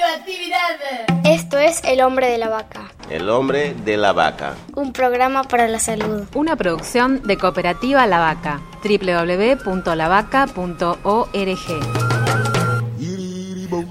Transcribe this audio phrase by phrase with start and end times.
[0.00, 0.80] Radioactividad.
[1.24, 2.90] Esto es El Hombre de la Vaca.
[3.10, 4.54] El hombre de la vaca.
[4.74, 6.22] Un programa para la salud.
[6.34, 8.60] Una producción de Cooperativa La Vaca.
[8.82, 9.90] www.lavaca.org.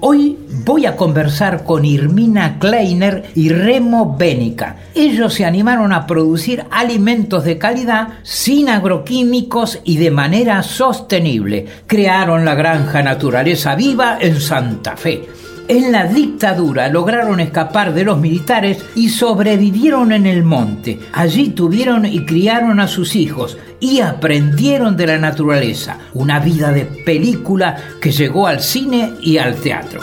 [0.00, 4.76] Hoy voy a conversar con Irmina Kleiner y Remo Bénica.
[4.94, 11.66] Ellos se animaron a producir alimentos de calidad sin agroquímicos y de manera sostenible.
[11.86, 15.43] Crearon la granja Naturaleza Viva en Santa Fe.
[15.66, 21.00] En la dictadura lograron escapar de los militares y sobrevivieron en el monte.
[21.14, 26.84] Allí tuvieron y criaron a sus hijos y aprendieron de la naturaleza, una vida de
[26.84, 30.02] película que llegó al cine y al teatro.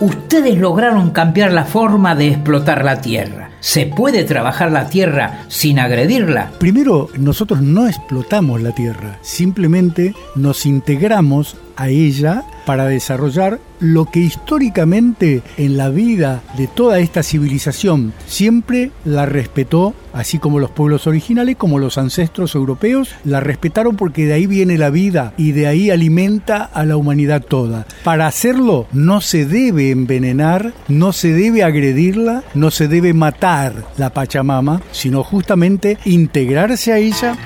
[0.00, 3.50] Ustedes lograron cambiar la forma de explotar la tierra.
[3.60, 6.50] ¿Se puede trabajar la tierra sin agredirla?
[6.58, 14.20] Primero, nosotros no explotamos la tierra, simplemente nos integramos a ella para desarrollar lo que
[14.20, 21.06] históricamente en la vida de toda esta civilización siempre la respetó, así como los pueblos
[21.06, 25.68] originales, como los ancestros europeos, la respetaron porque de ahí viene la vida y de
[25.68, 27.86] ahí alimenta a la humanidad toda.
[28.02, 34.10] Para hacerlo no se debe envenenar, no se debe agredirla, no se debe matar la
[34.10, 37.36] Pachamama, sino justamente integrarse a ella.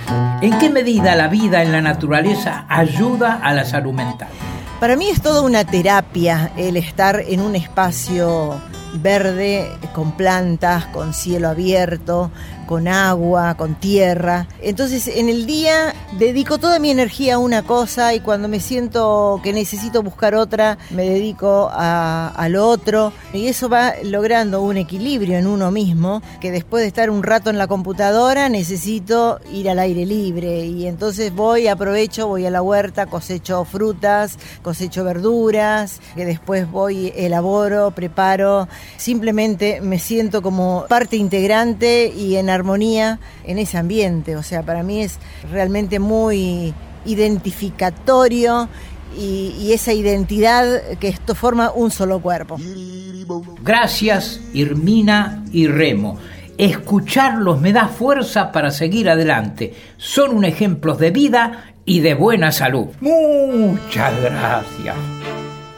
[0.42, 4.26] ¿En qué medida la vida en la naturaleza ayuda a la salud mental?
[4.80, 8.60] Para mí es toda una terapia el estar en un espacio
[8.94, 12.32] verde, con plantas, con cielo abierto,
[12.72, 14.46] con agua, con tierra.
[14.62, 19.42] Entonces en el día dedico toda mi energía a una cosa y cuando me siento
[19.42, 23.12] que necesito buscar otra, me dedico a, al otro.
[23.34, 27.50] Y eso va logrando un equilibrio en uno mismo, que después de estar un rato
[27.50, 30.64] en la computadora necesito ir al aire libre.
[30.64, 37.12] Y entonces voy, aprovecho, voy a la huerta, cosecho frutas, cosecho verduras, que después voy,
[37.16, 38.66] elaboro, preparo.
[38.96, 44.36] Simplemente me siento como parte integrante y en armonía en ese ambiente.
[44.36, 45.18] O sea, para mí es
[45.50, 46.72] realmente muy
[47.04, 48.68] identificatorio
[49.16, 52.58] y, y, esa identidad que esto forma un solo cuerpo.
[53.62, 56.18] Gracias, Irmina y Remo.
[56.56, 59.74] Escucharlos me da fuerza para seguir adelante.
[59.96, 62.88] Son un ejemplo de vida y de buena salud.
[63.00, 64.96] Muchas gracias.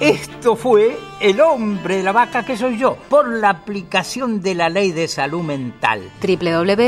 [0.05, 4.69] Esto fue El hombre de la vaca que soy yo, por la aplicación de la
[4.69, 6.03] ley de salud mental.
[6.21, 6.85] www.lavaca.org